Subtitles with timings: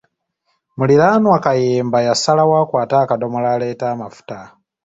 [0.77, 4.37] Muliraanwa Kayemba yasalawo akwate akadomola aleete amafuta